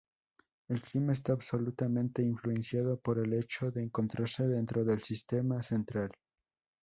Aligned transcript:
El 0.67 0.81
clima 0.81 1.13
está 1.13 1.31
absolutamente 1.33 2.23
influenciado 2.23 2.99
por 2.99 3.19
el 3.19 3.33
hecho 3.33 3.69
de 3.69 3.83
encontrarse 3.83 4.47
dentro 4.47 4.83
del 4.83 5.03
Sistema 5.03 5.61
Central. 5.61 6.09